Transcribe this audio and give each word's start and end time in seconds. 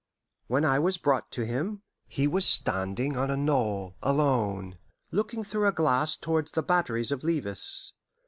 When 0.47 0.65
I 0.65 0.79
was 0.79 0.97
brought 0.97 1.29
to 1.33 1.45
him, 1.45 1.83
he 2.07 2.25
was 2.25 2.43
standing 2.43 3.15
on 3.15 3.29
a 3.29 3.37
knoll 3.37 3.97
alone, 4.01 4.79
looking 5.11 5.43
through 5.43 5.67
a 5.67 5.71
glass 5.71 6.17
towards 6.17 6.53
the 6.53 6.63
batteries 6.63 7.11
of 7.11 7.23
Levis. 7.23 7.93